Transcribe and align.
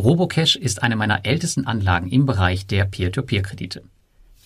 Robocash 0.00 0.56
ist 0.56 0.82
eine 0.82 0.96
meiner 0.96 1.26
ältesten 1.26 1.66
Anlagen 1.66 2.08
im 2.08 2.24
Bereich 2.24 2.66
der 2.66 2.86
Peer-to-Peer-Kredite. 2.86 3.82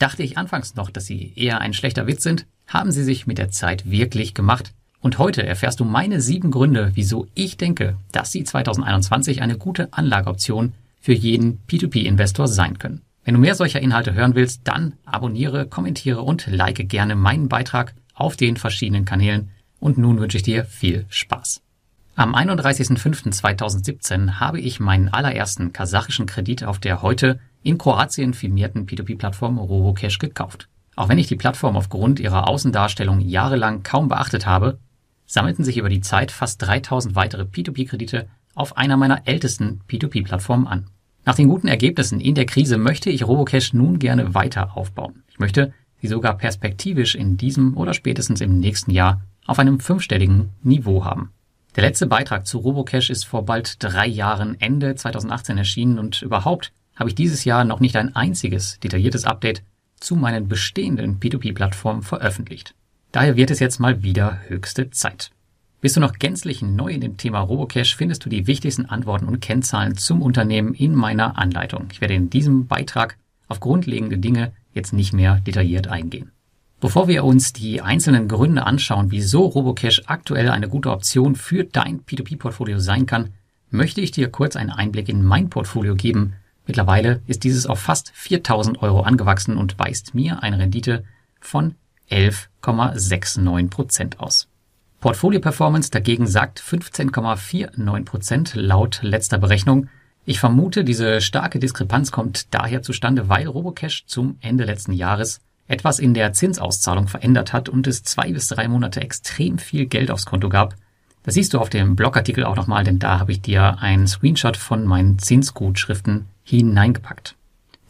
Dachte 0.01 0.25
ich 0.25 0.37
anfangs 0.37 0.75
noch, 0.75 0.91
dass 0.91 1.07
sie 1.07 1.33
eher 1.37 1.61
ein 1.61 1.75
schlechter 1.75 2.09
Witz 2.09 2.25
sind, 2.25 2.47
haben 2.67 2.91
sie 2.91 3.05
sich 3.05 3.29
mit 3.29 3.39
der 3.39 3.51
Zeit 3.51 3.89
wirklich 3.89 4.35
gemacht. 4.35 4.73
Und 5.01 5.19
heute 5.19 5.47
erfährst 5.47 5.79
du 5.79 5.85
meine 5.85 6.21
sieben 6.21 6.51
Gründe, 6.51 6.91
wieso 6.95 7.29
ich 7.37 7.57
denke, 7.57 7.97
dass 8.11 8.33
sie 8.33 8.43
2021 8.43 9.43
eine 9.43 9.57
gute 9.57 9.93
Anlageoption 9.93 10.73
für 11.01 11.13
jeden 11.13 11.61
P2P-Investor 11.69 12.49
sein 12.49 12.79
können. 12.79 13.03
Wenn 13.23 13.35
du 13.35 13.41
mehr 13.41 13.55
solcher 13.55 13.81
Inhalte 13.81 14.13
hören 14.13 14.35
willst, 14.35 14.63
dann 14.65 14.95
abonniere, 15.05 15.69
kommentiere 15.69 16.23
und 16.23 16.49
like 16.49 16.89
gerne 16.89 17.15
meinen 17.15 17.49
Beitrag 17.49 17.95
auf 18.13 18.37
den 18.37 18.57
verschiedenen 18.57 19.05
Kanälen. 19.05 19.51
Und 19.79 19.99
nun 19.99 20.19
wünsche 20.19 20.39
ich 20.39 20.43
dir 20.43 20.65
viel 20.65 21.07
Spaß. 21.11 21.64
Am 22.17 22.33
31.05.2017 22.33 24.39
habe 24.39 24.61
ich 24.61 24.79
meinen 24.79 25.09
allerersten 25.09 25.73
kasachischen 25.73 26.27
Kredit 26.27 26.63
auf 26.63 26.79
der 26.79 27.03
heute 27.03 27.41
in 27.65 27.77
Kroatien 27.77 28.35
firmierten 28.35 28.87
P2P-Plattform 28.87 29.59
Robocash 29.59 30.21
gekauft. 30.21 30.69
Auch 30.95 31.09
wenn 31.09 31.19
ich 31.19 31.27
die 31.27 31.35
Plattform 31.35 31.77
aufgrund 31.77 32.21
ihrer 32.21 32.49
Außendarstellung 32.49 33.19
jahrelang 33.19 33.83
kaum 33.83 34.07
beachtet 34.07 34.47
habe, 34.47 34.79
sammelten 35.27 35.65
sich 35.65 35.77
über 35.77 35.89
die 35.89 36.03
Zeit 36.03 36.31
fast 36.31 36.63
3000 36.63 37.17
weitere 37.17 37.43
P2P-Kredite 37.43 38.29
auf 38.55 38.77
einer 38.77 38.97
meiner 38.97 39.27
ältesten 39.27 39.81
P2P-Plattformen 39.89 40.69
an. 40.69 40.87
Nach 41.25 41.35
den 41.35 41.49
guten 41.49 41.67
Ergebnissen 41.67 42.21
in 42.21 42.37
der 42.37 42.47
Krise 42.47 42.79
möchte 42.79 43.11
ich 43.11 43.27
Robocash 43.27 43.73
nun 43.73 43.99
gerne 43.99 44.35
weiter 44.35 44.77
aufbauen. 44.77 45.25
Ich 45.27 45.41
möchte 45.41 45.73
sie 46.01 46.07
sogar 46.07 46.39
perspektivisch 46.39 47.17
in 47.17 47.37
diesem 47.37 47.77
oder 47.77 47.93
spätestens 47.93 48.41
im 48.41 48.61
nächsten 48.61 48.93
Jahr 48.93 49.21
auf 49.47 49.59
einem 49.59 49.81
fünfstelligen 49.81 50.51
Niveau 50.63 51.05
haben. 51.05 51.31
Der 51.77 51.83
letzte 51.83 52.07
Beitrag 52.07 52.47
zu 52.47 52.59
Robocash 52.59 53.11
ist 53.11 53.27
vor 53.27 53.45
bald 53.45 53.83
drei 53.83 54.07
Jahren 54.07 54.61
Ende 54.61 54.95
2018 54.95 55.59
erschienen 55.59 55.99
und 55.99 56.23
überhaupt 56.23 56.73
habe 56.95 57.09
ich 57.09 57.17
dieses 57.17 57.45
Jahr 57.45 57.65
noch 57.65 57.81
nicht 57.81 57.97
ein 57.97 58.15
einziges 58.15 58.79
detailliertes 58.79 59.25
Update 59.25 59.65
zu 59.99 60.15
meinen 60.15 60.47
bestehenden 60.47 61.19
P2P-Plattformen 61.19 62.03
veröffentlicht. 62.03 62.75
Daher 63.11 63.37
wird 63.37 63.51
es 63.51 63.59
jetzt 63.59 63.81
mal 63.81 64.05
wieder 64.05 64.41
höchste 64.47 64.91
Zeit. 64.91 65.31
Bist 65.81 65.97
du 65.97 66.01
noch 66.01 66.15
gänzlich 66.15 66.63
neu 66.63 66.93
in 66.93 67.01
dem 67.01 67.17
Thema 67.17 67.41
Robocash, 67.41 67.97
findest 67.97 68.25
du 68.25 68.29
die 68.29 68.47
wichtigsten 68.47 68.87
Antworten 68.87 69.27
und 69.27 69.41
Kennzahlen 69.41 69.97
zum 69.97 70.23
Unternehmen 70.23 70.75
in 70.75 70.95
meiner 70.95 71.39
Anleitung. 71.39 71.89
Ich 71.91 72.01
werde 72.01 72.15
in 72.15 72.31
diesem 72.31 72.69
Beitrag 72.69 73.19
auf 73.49 73.59
grundlegende 73.59 74.19
Dinge 74.19 74.53
jetzt 74.73 74.93
nicht 74.93 75.13
mehr 75.13 75.41
detailliert 75.41 75.89
eingehen. 75.89 76.31
Bevor 76.85 77.09
wir 77.09 77.25
uns 77.25 77.55
die 77.55 77.81
einzelnen 77.81 78.29
Gründe 78.29 78.67
anschauen, 78.67 79.11
wieso 79.11 79.47
Robocash 79.47 80.03
aktuell 80.05 80.51
eine 80.51 80.69
gute 80.69 80.91
Option 80.91 81.35
für 81.35 81.65
dein 81.65 82.03
P2P-Portfolio 82.03 82.79
sein 82.79 83.07
kann, 83.07 83.33
möchte 83.71 84.03
ich 84.03 84.11
dir 84.11 84.31
kurz 84.31 84.55
einen 84.55 84.69
Einblick 84.69 85.09
in 85.09 85.25
mein 85.25 85.49
Portfolio 85.49 85.95
geben. 85.95 86.35
Mittlerweile 86.67 87.23
ist 87.27 87.43
dieses 87.43 87.65
auf 87.65 87.81
fast 87.81 88.13
4000 88.15 88.83
Euro 88.83 89.01
angewachsen 89.01 89.57
und 89.57 89.79
weist 89.79 90.15
mir 90.15 90.43
eine 90.43 90.59
Rendite 90.59 91.05
von 91.41 91.75
11,69 92.11 93.71
Prozent 93.71 94.21
aus. 94.21 94.49
Portfolio 95.01 95.41
Performance 95.41 95.91
dagegen 95.91 96.27
sagt 96.27 96.61
15,49 96.61 98.05
Prozent 98.05 98.55
laut 98.57 98.99
letzter 99.01 99.39
Berechnung. 99.39 99.89
Ich 100.27 100.39
vermute, 100.39 100.85
diese 100.85 101.23
starke 101.23 101.59
Diskrepanz 101.59 102.13
kommt 102.13 102.53
daher 102.53 102.83
zustande, 102.83 103.31
weil 103.31 103.47
Robocash 103.47 104.05
zum 104.05 104.37
Ende 104.43 104.65
letzten 104.65 104.93
Jahres 104.93 105.41
etwas 105.67 105.99
in 105.99 106.15
der 106.15 106.33
Zinsauszahlung 106.33 107.09
verändert 107.09 107.53
hat 107.53 107.69
und 107.69 107.87
es 107.87 108.03
zwei 108.03 108.33
bis 108.33 108.49
drei 108.49 108.69
Monate 108.69 109.01
extrem 109.01 109.59
viel 109.59 109.87
Geld 109.87 110.11
aufs 110.11 110.27
Konto 110.27 110.49
gab. 110.49 110.75
Das 111.23 111.35
siehst 111.35 111.55
du 111.55 111.59
auf 111.59 111.71
dem 111.71 111.97
Blogartikel 111.97 112.45
auch 112.45 112.57
nochmal, 112.57 112.85
denn 112.85 112.99
da 112.99 113.19
habe 113.19 113.33
ich 113.33 113.41
dir 113.41 113.79
einen 113.81 114.07
Screenshot 114.07 114.59
von 114.59 114.85
meinen 114.85 115.19
Zinsgutschriften 115.19 116.27
hineingepackt. 116.45 117.35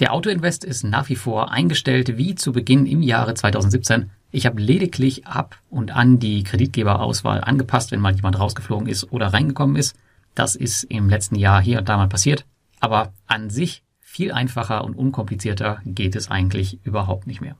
Der 0.00 0.12
Autoinvest 0.12 0.64
ist 0.64 0.84
nach 0.84 1.08
wie 1.08 1.16
vor 1.16 1.50
eingestellt 1.50 2.16
wie 2.16 2.34
zu 2.34 2.52
Beginn 2.52 2.86
im 2.86 3.02
Jahre 3.02 3.34
2017. 3.34 4.10
Ich 4.30 4.46
habe 4.46 4.60
lediglich 4.60 5.26
ab 5.26 5.58
und 5.70 5.94
an 5.94 6.18
die 6.18 6.42
Kreditgeberauswahl 6.42 7.40
angepasst, 7.42 7.92
wenn 7.92 8.00
mal 8.00 8.14
jemand 8.14 8.38
rausgeflogen 8.38 8.88
ist 8.88 9.12
oder 9.12 9.28
reingekommen 9.28 9.76
ist. 9.76 9.96
Das 10.34 10.56
ist 10.56 10.84
im 10.84 11.08
letzten 11.08 11.36
Jahr 11.36 11.62
hier 11.62 11.78
und 11.78 11.88
da 11.88 11.96
mal 11.96 12.08
passiert. 12.08 12.44
Aber 12.80 13.12
an 13.26 13.50
sich 13.50 13.84
viel 14.00 14.32
einfacher 14.32 14.84
und 14.84 14.94
unkomplizierter 14.94 15.80
geht 15.84 16.16
es 16.16 16.30
eigentlich 16.30 16.84
überhaupt 16.84 17.26
nicht 17.26 17.40
mehr. 17.40 17.56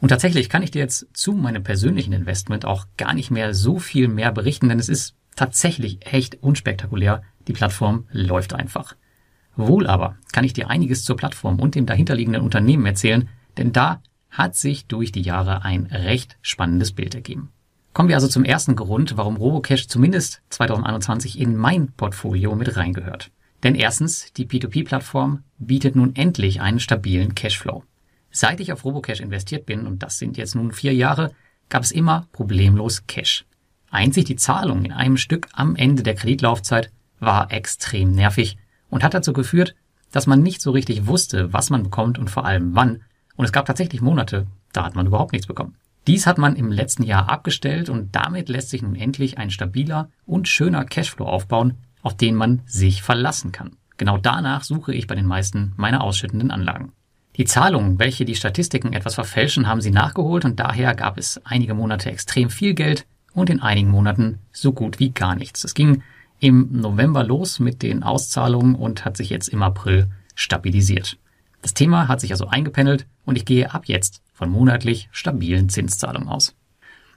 Und 0.00 0.08
tatsächlich 0.08 0.48
kann 0.48 0.62
ich 0.62 0.70
dir 0.70 0.78
jetzt 0.78 1.08
zu 1.12 1.32
meinem 1.32 1.62
persönlichen 1.62 2.12
Investment 2.12 2.64
auch 2.64 2.86
gar 2.96 3.12
nicht 3.14 3.30
mehr 3.30 3.54
so 3.54 3.78
viel 3.78 4.08
mehr 4.08 4.32
berichten, 4.32 4.68
denn 4.68 4.78
es 4.78 4.88
ist 4.88 5.14
tatsächlich 5.36 6.06
echt 6.10 6.42
unspektakulär. 6.42 7.22
Die 7.48 7.52
Plattform 7.52 8.06
läuft 8.10 8.54
einfach. 8.54 8.94
Wohl 9.56 9.86
aber 9.86 10.16
kann 10.32 10.44
ich 10.44 10.52
dir 10.52 10.70
einiges 10.70 11.04
zur 11.04 11.16
Plattform 11.16 11.60
und 11.60 11.74
dem 11.74 11.86
dahinterliegenden 11.86 12.42
Unternehmen 12.42 12.86
erzählen, 12.86 13.28
denn 13.58 13.72
da 13.72 14.02
hat 14.30 14.56
sich 14.56 14.86
durch 14.86 15.12
die 15.12 15.22
Jahre 15.22 15.64
ein 15.64 15.86
recht 15.86 16.38
spannendes 16.40 16.92
Bild 16.92 17.14
ergeben. 17.14 17.50
Kommen 17.92 18.08
wir 18.08 18.16
also 18.16 18.28
zum 18.28 18.44
ersten 18.44 18.76
Grund, 18.76 19.16
warum 19.16 19.36
Robocash 19.36 19.88
zumindest 19.88 20.42
2021 20.50 21.38
in 21.40 21.56
mein 21.56 21.92
Portfolio 21.92 22.54
mit 22.54 22.76
reingehört. 22.76 23.32
Denn 23.64 23.74
erstens, 23.74 24.32
die 24.32 24.46
P2P-Plattform 24.46 25.42
bietet 25.58 25.96
nun 25.96 26.14
endlich 26.14 26.60
einen 26.60 26.78
stabilen 26.78 27.34
Cashflow. 27.34 27.82
Seit 28.30 28.60
ich 28.60 28.72
auf 28.72 28.84
Robocash 28.84 29.20
investiert 29.20 29.66
bin, 29.66 29.86
und 29.86 30.02
das 30.02 30.18
sind 30.18 30.36
jetzt 30.36 30.54
nun 30.54 30.72
vier 30.72 30.94
Jahre, 30.94 31.32
gab 31.68 31.82
es 31.82 31.90
immer 31.90 32.26
problemlos 32.32 33.06
Cash. 33.06 33.44
Einzig 33.90 34.24
die 34.24 34.36
Zahlung 34.36 34.84
in 34.84 34.92
einem 34.92 35.16
Stück 35.16 35.48
am 35.52 35.74
Ende 35.74 36.02
der 36.02 36.14
Kreditlaufzeit 36.14 36.90
war 37.18 37.50
extrem 37.50 38.12
nervig 38.12 38.56
und 38.88 39.02
hat 39.02 39.14
dazu 39.14 39.32
geführt, 39.32 39.74
dass 40.12 40.26
man 40.26 40.42
nicht 40.42 40.60
so 40.60 40.70
richtig 40.70 41.06
wusste, 41.06 41.52
was 41.52 41.70
man 41.70 41.84
bekommt 41.84 42.18
und 42.18 42.30
vor 42.30 42.44
allem 42.44 42.74
wann. 42.74 43.02
Und 43.36 43.44
es 43.44 43.52
gab 43.52 43.66
tatsächlich 43.66 44.00
Monate, 44.00 44.46
da 44.72 44.84
hat 44.84 44.94
man 44.94 45.06
überhaupt 45.06 45.32
nichts 45.32 45.46
bekommen. 45.46 45.76
Dies 46.06 46.26
hat 46.26 46.38
man 46.38 46.56
im 46.56 46.72
letzten 46.72 47.02
Jahr 47.02 47.28
abgestellt 47.28 47.88
und 47.88 48.14
damit 48.14 48.48
lässt 48.48 48.70
sich 48.70 48.82
nun 48.82 48.96
endlich 48.96 49.38
ein 49.38 49.50
stabiler 49.50 50.08
und 50.24 50.48
schöner 50.48 50.84
Cashflow 50.84 51.26
aufbauen, 51.26 51.76
auf 52.02 52.16
den 52.16 52.34
man 52.34 52.62
sich 52.66 53.02
verlassen 53.02 53.52
kann. 53.52 53.76
Genau 53.96 54.16
danach 54.16 54.64
suche 54.64 54.94
ich 54.94 55.06
bei 55.06 55.14
den 55.14 55.26
meisten 55.26 55.72
meiner 55.76 56.02
ausschüttenden 56.02 56.50
Anlagen. 56.50 56.92
Die 57.40 57.46
Zahlungen, 57.46 57.98
welche 57.98 58.26
die 58.26 58.34
Statistiken 58.34 58.92
etwas 58.92 59.14
verfälschen, 59.14 59.66
haben 59.66 59.80
sie 59.80 59.90
nachgeholt 59.90 60.44
und 60.44 60.60
daher 60.60 60.94
gab 60.94 61.16
es 61.16 61.40
einige 61.42 61.72
Monate 61.72 62.10
extrem 62.10 62.50
viel 62.50 62.74
Geld 62.74 63.06
und 63.32 63.48
in 63.48 63.62
einigen 63.62 63.88
Monaten 63.88 64.40
so 64.52 64.74
gut 64.74 64.98
wie 64.98 65.08
gar 65.08 65.34
nichts. 65.36 65.64
Es 65.64 65.72
ging 65.72 66.02
im 66.38 66.68
November 66.70 67.24
los 67.24 67.58
mit 67.58 67.80
den 67.80 68.02
Auszahlungen 68.02 68.74
und 68.74 69.06
hat 69.06 69.16
sich 69.16 69.30
jetzt 69.30 69.48
im 69.48 69.62
April 69.62 70.10
stabilisiert. 70.34 71.16
Das 71.62 71.72
Thema 71.72 72.08
hat 72.08 72.20
sich 72.20 72.30
also 72.32 72.46
eingependelt 72.46 73.06
und 73.24 73.36
ich 73.36 73.46
gehe 73.46 73.72
ab 73.72 73.84
jetzt 73.86 74.20
von 74.34 74.50
monatlich 74.50 75.08
stabilen 75.10 75.70
Zinszahlungen 75.70 76.28
aus. 76.28 76.54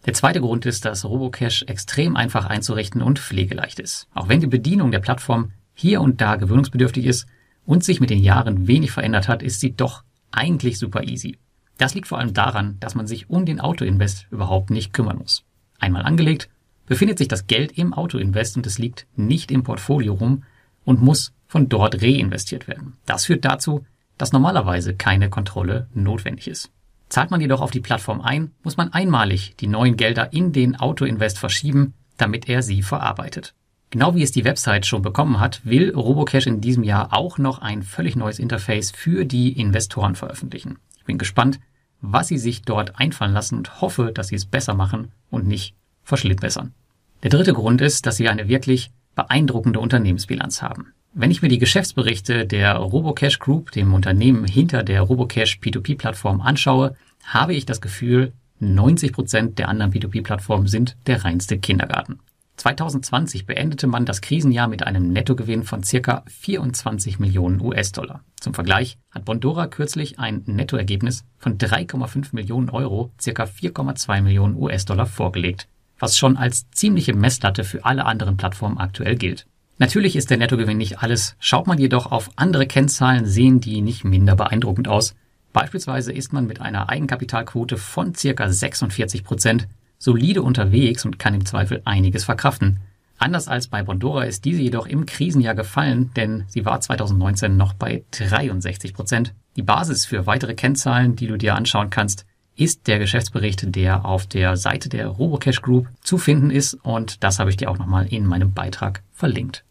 Der 0.05 0.13
zweite 0.13 0.39
Grund 0.39 0.65
ist, 0.65 0.85
dass 0.85 1.03
Robocash 1.03 1.63
extrem 1.63 2.15
einfach 2.15 2.45
einzurichten 2.45 3.01
und 3.01 3.19
pflegeleicht 3.19 3.77
ist. 3.77 4.07
Auch 4.13 4.29
wenn 4.29 4.39
die 4.39 4.47
Bedienung 4.47 4.89
der 4.89 4.99
Plattform 4.99 5.51
hier 5.73 5.99
und 5.99 6.21
da 6.21 6.37
gewöhnungsbedürftig 6.37 7.07
ist 7.07 7.25
und 7.65 7.83
sich 7.83 7.99
mit 7.99 8.09
den 8.09 8.23
Jahren 8.23 8.67
wenig 8.67 8.91
verändert 8.91 9.27
hat, 9.27 9.43
ist 9.43 9.59
sie 9.59 9.75
doch 9.75 10.01
eigentlich 10.33 10.79
super 10.79 11.03
easy. 11.03 11.37
Das 11.77 11.95
liegt 11.95 12.07
vor 12.07 12.19
allem 12.19 12.33
daran, 12.33 12.77
dass 12.79 12.95
man 12.95 13.07
sich 13.07 13.29
um 13.29 13.45
den 13.45 13.59
Autoinvest 13.59 14.27
überhaupt 14.31 14.69
nicht 14.69 14.93
kümmern 14.93 15.17
muss. 15.17 15.43
Einmal 15.79 16.03
angelegt, 16.03 16.49
befindet 16.85 17.17
sich 17.17 17.27
das 17.27 17.47
Geld 17.47 17.77
im 17.77 17.93
Autoinvest 17.93 18.57
und 18.57 18.67
es 18.67 18.77
liegt 18.77 19.07
nicht 19.15 19.51
im 19.51 19.63
Portfolio 19.63 20.13
rum 20.13 20.43
und 20.85 21.01
muss 21.01 21.33
von 21.47 21.69
dort 21.69 22.01
reinvestiert 22.01 22.67
werden. 22.67 22.97
Das 23.05 23.25
führt 23.25 23.45
dazu, 23.45 23.85
dass 24.17 24.33
normalerweise 24.33 24.95
keine 24.95 25.29
Kontrolle 25.29 25.87
notwendig 25.93 26.47
ist. 26.47 26.71
Zahlt 27.09 27.31
man 27.31 27.41
jedoch 27.41 27.61
auf 27.61 27.71
die 27.71 27.79
Plattform 27.79 28.21
ein, 28.21 28.51
muss 28.63 28.77
man 28.77 28.91
einmalig 28.91 29.55
die 29.57 29.67
neuen 29.67 29.97
Gelder 29.97 30.33
in 30.33 30.51
den 30.51 30.75
Autoinvest 30.75 31.37
verschieben, 31.37 31.93
damit 32.17 32.49
er 32.49 32.63
sie 32.63 32.81
verarbeitet. 32.81 33.53
Genau 33.93 34.15
wie 34.15 34.23
es 34.23 34.31
die 34.31 34.43
Website 34.43 34.87
schon 34.87 35.03
bekommen 35.03 35.39
hat, 35.39 35.61
will 35.63 35.91
Robocash 35.91 36.47
in 36.47 36.61
diesem 36.61 36.81
Jahr 36.81 37.13
auch 37.13 37.37
noch 37.37 37.59
ein 37.59 37.83
völlig 37.83 38.15
neues 38.15 38.39
Interface 38.39 38.89
für 38.89 39.23
die 39.23 39.51
Investoren 39.51 40.15
veröffentlichen. 40.15 40.79
Ich 40.97 41.03
bin 41.03 41.19
gespannt, 41.19 41.59
was 42.01 42.29
sie 42.29 42.39
sich 42.39 42.63
dort 42.63 42.99
einfallen 42.99 43.33
lassen 43.33 43.55
und 43.55 43.81
hoffe, 43.81 44.11
dass 44.11 44.29
sie 44.29 44.35
es 44.35 44.47
besser 44.47 44.73
machen 44.73 45.11
und 45.29 45.45
nicht 45.45 45.75
verschlittbessern. 46.01 46.73
Der 47.21 47.29
dritte 47.29 47.53
Grund 47.53 47.81
ist, 47.81 48.07
dass 48.07 48.17
sie 48.17 48.27
eine 48.29 48.47
wirklich 48.47 48.89
beeindruckende 49.13 49.79
Unternehmensbilanz 49.79 50.63
haben. 50.63 50.93
Wenn 51.13 51.29
ich 51.29 51.43
mir 51.43 51.49
die 51.49 51.59
Geschäftsberichte 51.59 52.47
der 52.47 52.77
Robocash 52.77 53.37
Group, 53.37 53.69
dem 53.73 53.93
Unternehmen 53.93 54.45
hinter 54.45 54.81
der 54.81 55.01
Robocash 55.01 55.59
P2P-Plattform 55.61 56.41
anschaue, 56.41 56.95
habe 57.25 57.53
ich 57.53 57.67
das 57.67 57.79
Gefühl, 57.79 58.33
90 58.59 59.13
Prozent 59.13 59.59
der 59.59 59.69
anderen 59.69 59.93
P2P-Plattformen 59.93 60.65
sind 60.65 60.97
der 61.05 61.23
reinste 61.23 61.59
Kindergarten. 61.59 62.21
2020 62.57 63.45
beendete 63.45 63.87
man 63.87 64.05
das 64.05 64.21
Krisenjahr 64.21 64.67
mit 64.67 64.83
einem 64.83 65.11
Nettogewinn 65.11 65.63
von 65.63 65.83
circa 65.83 66.23
24 66.27 67.19
Millionen 67.19 67.59
US-Dollar. 67.59 68.21
Zum 68.39 68.53
Vergleich 68.53 68.97
hat 69.11 69.25
Bondora 69.25 69.67
kürzlich 69.67 70.19
ein 70.19 70.43
Nettoergebnis 70.45 71.25
von 71.39 71.57
3,5 71.57 72.29
Millionen 72.31 72.69
Euro, 72.69 73.11
circa 73.19 73.43
4,2 73.45 74.21
Millionen 74.21 74.55
US-Dollar 74.55 75.07
vorgelegt, 75.07 75.67
was 75.97 76.17
schon 76.17 76.37
als 76.37 76.69
ziemliche 76.71 77.13
Messlatte 77.13 77.63
für 77.63 77.85
alle 77.85 78.05
anderen 78.05 78.37
Plattformen 78.37 78.77
aktuell 78.77 79.15
gilt. 79.15 79.47
Natürlich 79.79 80.15
ist 80.15 80.29
der 80.29 80.37
Nettogewinn 80.37 80.77
nicht 80.77 80.99
alles. 80.99 81.35
Schaut 81.39 81.65
man 81.65 81.79
jedoch 81.79 82.11
auf 82.11 82.29
andere 82.35 82.67
Kennzahlen, 82.67 83.25
sehen 83.25 83.59
die 83.59 83.81
nicht 83.81 84.03
minder 84.03 84.35
beeindruckend 84.35 84.87
aus. 84.87 85.15
Beispielsweise 85.51 86.13
ist 86.13 86.33
man 86.33 86.45
mit 86.45 86.61
einer 86.61 86.89
Eigenkapitalquote 86.89 87.77
von 87.77 88.13
circa 88.13 88.49
46 88.49 89.23
Prozent 89.23 89.67
solide 90.03 90.41
unterwegs 90.41 91.05
und 91.05 91.17
kann 91.17 91.33
im 91.33 91.45
Zweifel 91.45 91.81
einiges 91.85 92.25
verkraften. 92.25 92.81
Anders 93.17 93.47
als 93.47 93.67
bei 93.67 93.83
Bondora 93.83 94.23
ist 94.23 94.43
diese 94.43 94.61
jedoch 94.61 94.85
im 94.85 95.05
Krisenjahr 95.05 95.55
gefallen, 95.55 96.11
denn 96.17 96.43
sie 96.47 96.65
war 96.65 96.81
2019 96.81 97.55
noch 97.55 97.71
bei 97.71 98.03
63 98.11 98.93
Prozent. 98.93 99.33
Die 99.55 99.63
Basis 99.63 100.05
für 100.05 100.25
weitere 100.25 100.55
Kennzahlen, 100.55 101.15
die 101.15 101.27
du 101.27 101.37
dir 101.37 101.55
anschauen 101.55 101.89
kannst, 101.89 102.25
ist 102.57 102.87
der 102.87 102.99
Geschäftsbericht, 102.99 103.73
der 103.75 104.03
auf 104.03 104.27
der 104.27 104.57
Seite 104.57 104.89
der 104.89 105.07
Robocash 105.07 105.61
Group 105.61 105.87
zu 106.01 106.17
finden 106.17 106.49
ist 106.49 106.73
und 106.73 107.23
das 107.23 107.39
habe 107.39 107.49
ich 107.49 107.55
dir 107.55 107.71
auch 107.71 107.79
nochmal 107.79 108.05
in 108.07 108.25
meinem 108.25 108.51
Beitrag 108.51 109.03
verlinkt. 109.13 109.63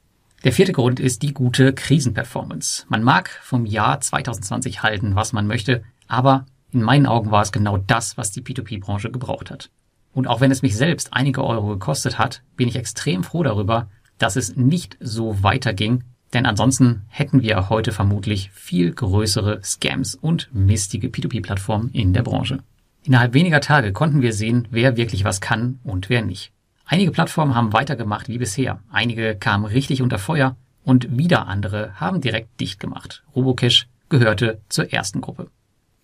Der 0.44 0.52
vierte 0.52 0.72
Grund 0.72 0.98
ist 0.98 1.20
die 1.22 1.34
gute 1.34 1.74
Krisenperformance. 1.74 2.86
Man 2.88 3.02
mag 3.02 3.28
vom 3.42 3.66
Jahr 3.66 4.00
2020 4.00 4.82
halten, 4.82 5.14
was 5.14 5.34
man 5.34 5.46
möchte, 5.46 5.82
aber 6.08 6.46
in 6.70 6.82
meinen 6.82 7.06
Augen 7.06 7.30
war 7.30 7.42
es 7.42 7.52
genau 7.52 7.76
das, 7.76 8.16
was 8.16 8.30
die 8.32 8.40
P2P-Branche 8.40 9.10
gebraucht 9.10 9.50
hat. 9.50 9.68
Und 10.12 10.26
auch 10.28 10.40
wenn 10.40 10.50
es 10.50 10.62
mich 10.62 10.76
selbst 10.76 11.12
einige 11.12 11.44
Euro 11.44 11.68
gekostet 11.68 12.18
hat, 12.18 12.42
bin 12.56 12.68
ich 12.68 12.76
extrem 12.76 13.24
froh 13.24 13.42
darüber, 13.42 13.88
dass 14.18 14.36
es 14.36 14.56
nicht 14.56 14.96
so 15.00 15.42
weiterging, 15.42 16.04
denn 16.32 16.46
ansonsten 16.46 17.02
hätten 17.08 17.42
wir 17.42 17.68
heute 17.68 17.92
vermutlich 17.92 18.50
viel 18.52 18.92
größere 18.92 19.60
Scams 19.62 20.14
und 20.14 20.48
mistige 20.52 21.08
P2P-Plattformen 21.08 21.90
in 21.92 22.12
der 22.12 22.22
Branche. 22.22 22.60
Innerhalb 23.04 23.34
weniger 23.34 23.60
Tage 23.60 23.92
konnten 23.92 24.22
wir 24.22 24.32
sehen, 24.32 24.68
wer 24.70 24.96
wirklich 24.96 25.24
was 25.24 25.40
kann 25.40 25.80
und 25.82 26.08
wer 26.08 26.22
nicht. 26.22 26.52
Einige 26.86 27.10
Plattformen 27.10 27.54
haben 27.54 27.72
weitergemacht 27.72 28.28
wie 28.28 28.38
bisher, 28.38 28.80
einige 28.90 29.34
kamen 29.34 29.64
richtig 29.64 30.02
unter 30.02 30.18
Feuer 30.18 30.56
und 30.84 31.16
wieder 31.16 31.46
andere 31.46 32.00
haben 32.00 32.20
direkt 32.20 32.60
dicht 32.60 32.80
gemacht. 32.80 33.24
Robocash 33.34 33.88
gehörte 34.08 34.60
zur 34.68 34.92
ersten 34.92 35.20
Gruppe. 35.20 35.48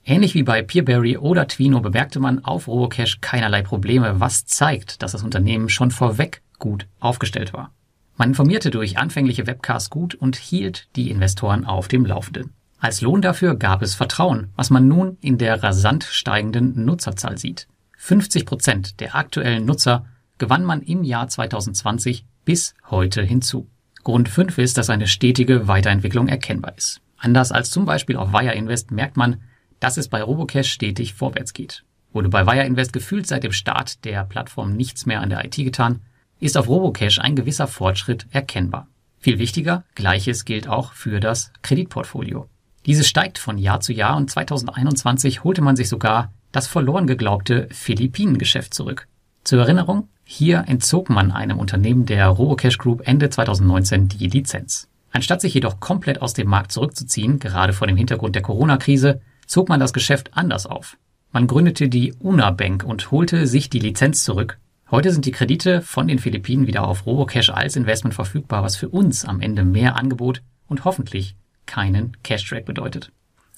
Ähnlich 0.05 0.35
wie 0.35 0.43
bei 0.43 0.63
Peerberry 0.63 1.19
oder 1.19 1.47
Twino 1.49 1.81
bemerkte 1.81 2.21
man 2.21 2.45
auf 2.45 2.67
Robocash 2.67 3.21
keinerlei 3.21 3.63
Probleme, 3.63 4.21
was 4.21 4.47
zeigt, 4.47 5.03
dass 5.03 5.13
das 5.13 5.23
Unternehmen 5.23 5.69
schon 5.69 5.91
vorweg 5.91 6.43
gut 6.59 6.87
aufgestellt 6.99 7.53
war. 7.53 7.73
Man 8.17 8.31
informierte 8.31 8.71
durch 8.71 8.99
anfängliche 8.99 9.47
Webcasts 9.47 9.91
gut 9.91 10.15
und 10.15 10.37
hielt 10.37 10.89
die 10.97 11.11
Investoren 11.11 11.65
auf 11.65 11.89
dem 11.89 12.05
Laufenden. 12.05 12.53
Als 12.81 13.01
Lohn 13.01 13.23
dafür 13.23 13.55
gab 13.55 13.83
es 13.83 13.95
Vertrauen, 13.95 14.49
was 14.57 14.71
man 14.71 14.89
nun 14.89 15.19
in 15.21 15.39
der 15.39 15.63
rasant 15.63 16.05
steigenden 16.05 16.85
Nutzerzahl 16.85 17.39
sieht. 17.39 17.69
50 17.97 18.47
Prozent 18.47 19.01
der 19.01 19.17
aktuellen 19.17 19.65
Nutzer 19.65 20.07
gewann 20.39 20.65
man 20.65 20.83
im 20.83 21.03
Jahr 21.03 21.29
2020 21.29 22.25
bis 22.45 22.75
heute 22.89 23.23
hinzu. 23.23 23.69
Grund 24.05 24.29
5 24.29 24.59
ist, 24.59 24.79
dass 24.79 24.91
eine 24.91 25.09
stetige 25.09 25.69
Weiterentwicklung 25.69 26.29
erkennbar 26.29 26.77
ist. 26.77 27.01
Anders 27.19 27.51
als 27.51 27.71
zum 27.71 27.85
Beispiel 27.85 28.17
auf 28.17 28.33
Wire 28.33 28.55
Invest 28.55 28.93
merkt 28.93 29.17
man, 29.17 29.43
dass 29.81 29.97
es 29.97 30.09
bei 30.09 30.23
Robocash 30.23 30.71
stetig 30.71 31.15
vorwärts 31.15 31.53
geht. 31.53 31.85
Wurde 32.13 32.29
bei 32.29 32.47
Wire 32.47 32.65
Invest 32.65 32.93
gefühlt 32.93 33.27
seit 33.27 33.45
dem 33.45 33.53
Start 33.53 34.05
der 34.05 34.25
Plattform 34.25 34.73
nichts 34.73 35.07
mehr 35.07 35.21
an 35.21 35.31
der 35.31 35.45
IT 35.45 35.57
getan, 35.57 36.01
ist 36.41 36.57
auf 36.57 36.69
Robocash 36.69 37.19
ein 37.19 37.37
gewisser 37.37 37.67
Fortschritt 37.67 38.27
erkennbar. 38.31 38.89
Viel 39.21 39.39
wichtiger, 39.39 39.85
gleiches 39.95 40.45
gilt 40.45 40.69
auch 40.69 40.93
für 40.93 41.21
das 41.21 41.53
Kreditportfolio. 41.63 42.49
Dieses 42.87 43.09
steigt 43.09 43.39
von 43.39 43.59
Jahr 43.59 43.81
zu 43.81 43.93
Jahr 43.93 44.17
und 44.17 44.31
2021 44.31 45.45
holte 45.45 45.61
man 45.61 45.77
sich 45.77 45.89
sogar 45.89 46.33
das 46.53 46.67
verloren 46.67 47.07
geglaubte 47.07 47.69
Philippinen-Geschäft 47.71 48.73
zurück. 48.73 49.09
Zur 49.45 49.61
Erinnerung, 49.61 50.09
hier 50.25 50.65
entzog 50.67 51.11
man 51.11 51.31
einem 51.31 51.59
Unternehmen 51.59 52.07
der 52.07 52.29
Robocash 52.29 52.79
Group 52.79 53.07
Ende 53.07 53.29
2019 53.29 54.09
die 54.09 54.29
Lizenz. 54.29 54.89
Anstatt 55.11 55.41
sich 55.41 55.55
jedoch 55.55 55.81
komplett 55.81 56.23
aus 56.23 56.35
dem 56.35 56.49
Markt 56.49 56.73
zurückzuziehen, 56.73 57.39
gerade 57.39 57.73
vor 57.73 57.87
dem 57.87 57.97
Hintergrund 57.97 58.35
der 58.35 58.43
Corona-Krise, 58.43 59.21
zog 59.49 59.69
man 59.69 59.81
das 59.81 59.93
Geschäft 59.93 60.31
anders 60.35 60.67
auf. 60.67 60.97
Man 61.33 61.47
gründete 61.47 61.89
die 61.89 62.15
Una 62.21 62.53
Bank 62.53 62.85
und 62.85 63.11
holte 63.11 63.47
sich 63.47 63.69
die 63.69 63.81
Lizenz 63.81 64.23
zurück. 64.23 64.59
Heute 64.91 65.13
sind 65.13 65.27
die 65.27 65.33
Kredite 65.33 65.83
von 65.83 66.07
den 66.07 66.19
Philippinen 66.19 66.67
wieder 66.67 66.87
auf 66.87 67.05
Robocash 67.05 67.51
als 67.51 67.77
Investment 67.77 68.15
verfügbar, 68.15 68.63
was 68.63 68.77
für 68.77 68.89
uns 68.89 69.25
am 69.25 69.41
Ende 69.41 69.65
mehr 69.65 69.97
Angebot 69.97 70.43
und 70.69 70.85
hoffentlich 70.85 71.35
keinen 71.67 72.17
Cash-Track 72.23 72.65
bedeutet. 72.65 73.11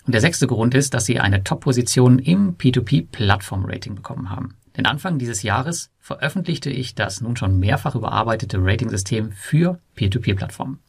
Und 0.06 0.14
der 0.14 0.20
sechste 0.20 0.46
Grund 0.46 0.74
ist, 0.74 0.94
dass 0.94 1.04
sie 1.04 1.20
eine 1.20 1.44
Top-Position 1.44 2.18
im 2.18 2.56
P2P-Plattform-Rating 2.56 3.94
bekommen 3.94 4.30
haben. 4.30 4.56
Denn 4.76 4.86
Anfang 4.86 5.18
dieses 5.18 5.42
Jahres 5.42 5.90
veröffentlichte 6.00 6.70
ich 6.70 6.94
das 6.94 7.20
nun 7.20 7.36
schon 7.36 7.60
mehrfach 7.60 7.94
überarbeitete 7.94 8.58
Rating-System 8.60 9.32
für 9.32 9.78
Peer-to-Peer-Plattformen. 9.94 10.80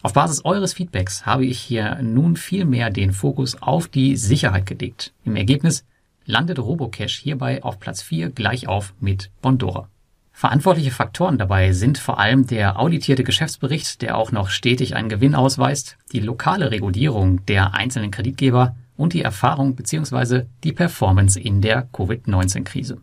Auf 0.00 0.12
Basis 0.12 0.44
eures 0.44 0.74
Feedbacks 0.74 1.26
habe 1.26 1.44
ich 1.44 1.58
hier 1.58 1.96
nun 2.02 2.36
viel 2.36 2.64
mehr 2.64 2.90
den 2.90 3.12
Fokus 3.12 3.60
auf 3.60 3.88
die 3.88 4.16
Sicherheit 4.16 4.64
gelegt. 4.64 5.12
Im 5.24 5.34
Ergebnis 5.34 5.84
landet 6.24 6.60
Robocash 6.60 7.18
hierbei 7.18 7.64
auf 7.64 7.80
Platz 7.80 8.02
4 8.02 8.30
gleich 8.30 8.68
auf 8.68 8.94
mit 9.00 9.30
Bondora. 9.42 9.88
Verantwortliche 10.30 10.92
Faktoren 10.92 11.36
dabei 11.36 11.72
sind 11.72 11.98
vor 11.98 12.20
allem 12.20 12.46
der 12.46 12.78
auditierte 12.78 13.24
Geschäftsbericht, 13.24 14.00
der 14.00 14.16
auch 14.16 14.30
noch 14.30 14.50
stetig 14.50 14.94
einen 14.94 15.08
Gewinn 15.08 15.34
ausweist, 15.34 15.98
die 16.12 16.20
lokale 16.20 16.70
Regulierung 16.70 17.44
der 17.46 17.74
einzelnen 17.74 18.12
Kreditgeber 18.12 18.76
und 18.96 19.14
die 19.14 19.22
Erfahrung 19.22 19.74
bzw. 19.74 20.44
die 20.62 20.72
Performance 20.72 21.40
in 21.40 21.60
der 21.60 21.88
Covid-19-Krise. 21.92 23.00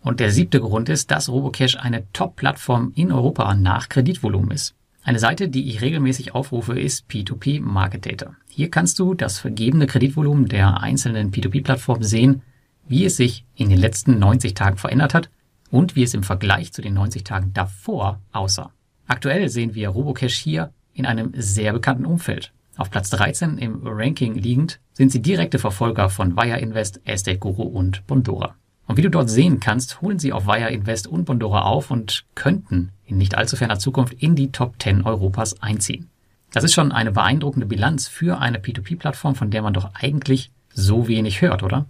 Und 0.00 0.20
der 0.20 0.30
siebte 0.30 0.60
Grund 0.60 0.88
ist, 0.88 1.10
dass 1.10 1.28
Robocash 1.28 1.74
eine 1.74 2.04
Top-Plattform 2.12 2.92
in 2.94 3.10
Europa 3.10 3.52
nach 3.54 3.88
Kreditvolumen 3.88 4.52
ist. 4.52 4.75
Eine 5.06 5.20
Seite, 5.20 5.48
die 5.48 5.68
ich 5.68 5.82
regelmäßig 5.82 6.34
aufrufe, 6.34 6.76
ist 6.76 7.08
P2P 7.08 7.60
Market 7.60 8.06
Data. 8.06 8.34
Hier 8.48 8.72
kannst 8.72 8.98
du 8.98 9.14
das 9.14 9.38
vergebene 9.38 9.86
Kreditvolumen 9.86 10.46
der 10.46 10.80
einzelnen 10.80 11.30
P2P-Plattformen 11.30 12.02
sehen, 12.02 12.42
wie 12.88 13.04
es 13.04 13.16
sich 13.16 13.44
in 13.54 13.68
den 13.68 13.78
letzten 13.78 14.18
90 14.18 14.54
Tagen 14.54 14.78
verändert 14.78 15.14
hat 15.14 15.30
und 15.70 15.94
wie 15.94 16.02
es 16.02 16.12
im 16.12 16.24
Vergleich 16.24 16.72
zu 16.72 16.82
den 16.82 16.94
90 16.94 17.22
Tagen 17.22 17.52
davor 17.52 18.20
aussah. 18.32 18.72
Aktuell 19.06 19.48
sehen 19.48 19.76
wir 19.76 19.90
Robocash 19.90 20.38
hier 20.38 20.72
in 20.92 21.06
einem 21.06 21.30
sehr 21.36 21.72
bekannten 21.72 22.04
Umfeld. 22.04 22.52
Auf 22.76 22.90
Platz 22.90 23.08
13 23.10 23.58
im 23.58 23.82
Ranking 23.84 24.34
liegend 24.34 24.80
sind 24.92 25.12
sie 25.12 25.22
direkte 25.22 25.60
Verfolger 25.60 26.10
von 26.10 26.36
Wire 26.36 26.58
Invest, 26.58 27.00
Estate 27.04 27.38
Guru 27.38 27.62
und 27.62 28.04
Bondora. 28.08 28.56
Und 28.86 28.96
wie 28.96 29.02
du 29.02 29.10
dort 29.10 29.28
sehen 29.28 29.60
kannst, 29.60 30.00
holen 30.00 30.18
sie 30.18 30.32
auf 30.32 30.46
Wire 30.46 30.70
Invest 30.70 31.06
und 31.06 31.24
Bondora 31.24 31.62
auf 31.62 31.90
und 31.90 32.24
könnten 32.34 32.92
in 33.04 33.18
nicht 33.18 33.36
allzu 33.36 33.56
ferner 33.56 33.78
Zukunft 33.78 34.14
in 34.14 34.36
die 34.36 34.52
Top 34.52 34.74
10 34.80 35.04
Europas 35.04 35.60
einziehen. 35.60 36.08
Das 36.52 36.64
ist 36.64 36.72
schon 36.72 36.92
eine 36.92 37.12
beeindruckende 37.12 37.66
Bilanz 37.66 38.08
für 38.08 38.38
eine 38.38 38.58
P2P-Plattform, 38.58 39.34
von 39.34 39.50
der 39.50 39.62
man 39.62 39.74
doch 39.74 39.90
eigentlich 39.94 40.50
so 40.72 41.08
wenig 41.08 41.42
hört, 41.42 41.62
oder? 41.62 41.86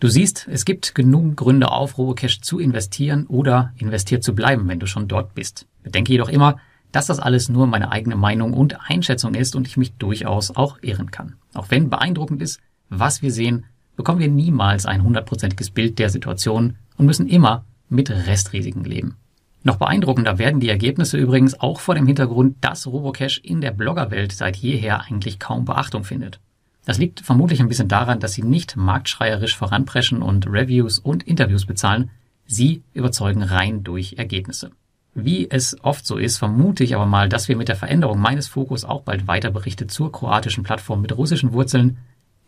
Du 0.00 0.08
siehst, 0.08 0.46
es 0.50 0.64
gibt 0.64 0.94
genug 0.94 1.36
Gründe 1.36 1.70
auf 1.70 1.98
Robocash 1.98 2.40
zu 2.40 2.58
investieren 2.60 3.26
oder 3.26 3.72
investiert 3.76 4.22
zu 4.22 4.34
bleiben, 4.34 4.68
wenn 4.68 4.78
du 4.78 4.86
schon 4.86 5.08
dort 5.08 5.34
bist. 5.34 5.66
Bedenke 5.82 6.12
jedoch 6.12 6.28
immer, 6.28 6.58
dass 6.92 7.06
das 7.06 7.18
alles 7.18 7.48
nur 7.48 7.66
meine 7.66 7.90
eigene 7.90 8.16
Meinung 8.16 8.54
und 8.54 8.78
Einschätzung 8.88 9.34
ist 9.34 9.56
und 9.56 9.66
ich 9.66 9.76
mich 9.76 9.94
durchaus 9.94 10.54
auch 10.54 10.78
irren 10.82 11.10
kann. 11.10 11.34
Auch 11.52 11.70
wenn 11.70 11.90
beeindruckend 11.90 12.40
ist, 12.42 12.60
was 12.88 13.22
wir 13.22 13.32
sehen, 13.32 13.66
bekommen 13.98 14.20
wir 14.20 14.28
niemals 14.28 14.86
ein 14.86 15.02
hundertprozentiges 15.02 15.70
Bild 15.70 15.98
der 15.98 16.08
Situation 16.08 16.76
und 16.96 17.06
müssen 17.06 17.26
immer 17.26 17.64
mit 17.88 18.10
Restrisiken 18.10 18.84
leben. 18.84 19.16
Noch 19.64 19.76
beeindruckender 19.76 20.38
werden 20.38 20.60
die 20.60 20.68
Ergebnisse 20.68 21.18
übrigens 21.18 21.58
auch 21.58 21.80
vor 21.80 21.96
dem 21.96 22.06
Hintergrund, 22.06 22.56
dass 22.60 22.86
Robocash 22.86 23.38
in 23.42 23.60
der 23.60 23.72
Bloggerwelt 23.72 24.30
seit 24.30 24.56
jeher 24.56 25.02
eigentlich 25.02 25.40
kaum 25.40 25.64
Beachtung 25.64 26.04
findet. 26.04 26.38
Das 26.84 26.98
liegt 26.98 27.20
vermutlich 27.20 27.58
ein 27.60 27.68
bisschen 27.68 27.88
daran, 27.88 28.20
dass 28.20 28.34
sie 28.34 28.44
nicht 28.44 28.76
marktschreierisch 28.76 29.56
voranpreschen 29.56 30.22
und 30.22 30.46
Reviews 30.46 31.00
und 31.00 31.24
Interviews 31.24 31.66
bezahlen, 31.66 32.10
sie 32.46 32.84
überzeugen 32.94 33.42
rein 33.42 33.82
durch 33.82 34.14
Ergebnisse. 34.16 34.70
Wie 35.12 35.50
es 35.50 35.76
oft 35.82 36.06
so 36.06 36.18
ist, 36.18 36.38
vermute 36.38 36.84
ich 36.84 36.94
aber 36.94 37.06
mal, 37.06 37.28
dass 37.28 37.48
wir 37.48 37.56
mit 37.56 37.66
der 37.66 37.74
Veränderung 37.74 38.20
meines 38.20 38.46
Fokus 38.46 38.84
auch 38.84 39.02
bald 39.02 39.26
weiter 39.26 39.50
Berichte 39.50 39.88
zur 39.88 40.12
kroatischen 40.12 40.62
Plattform 40.62 41.02
mit 41.02 41.16
russischen 41.16 41.52
Wurzeln 41.52 41.98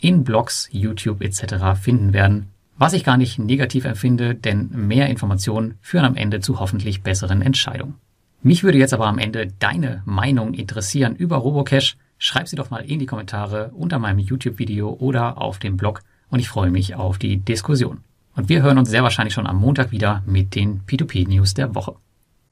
in 0.02 0.24
Blogs, 0.24 0.68
YouTube 0.72 1.22
etc. 1.22 1.78
finden 1.80 2.12
werden, 2.12 2.48
was 2.76 2.94
ich 2.94 3.04
gar 3.04 3.16
nicht 3.16 3.38
negativ 3.38 3.84
empfinde, 3.84 4.34
denn 4.34 4.70
mehr 4.72 5.08
Informationen 5.08 5.74
führen 5.82 6.04
am 6.04 6.16
Ende 6.16 6.40
zu 6.40 6.60
hoffentlich 6.60 7.02
besseren 7.02 7.42
Entscheidungen. 7.42 7.96
Mich 8.42 8.64
würde 8.64 8.78
jetzt 8.78 8.94
aber 8.94 9.06
am 9.06 9.18
Ende 9.18 9.48
deine 9.58 10.02
Meinung 10.06 10.54
interessieren 10.54 11.14
über 11.14 11.36
Robocash. 11.36 11.98
Schreib 12.16 12.48
sie 12.48 12.56
doch 12.56 12.70
mal 12.70 12.84
in 12.84 12.98
die 12.98 13.06
Kommentare 13.06 13.70
unter 13.74 13.98
meinem 13.98 14.18
YouTube-Video 14.18 14.90
oder 14.98 15.38
auf 15.38 15.58
dem 15.58 15.76
Blog 15.76 16.02
und 16.30 16.40
ich 16.40 16.48
freue 16.48 16.70
mich 16.70 16.94
auf 16.94 17.18
die 17.18 17.36
Diskussion. 17.36 17.98
Und 18.34 18.48
wir 18.48 18.62
hören 18.62 18.78
uns 18.78 18.88
sehr 18.88 19.02
wahrscheinlich 19.02 19.34
schon 19.34 19.46
am 19.46 19.56
Montag 19.56 19.90
wieder 19.90 20.22
mit 20.24 20.54
den 20.54 20.80
P2P-News 20.86 21.54
der 21.54 21.74
Woche. 21.74 21.96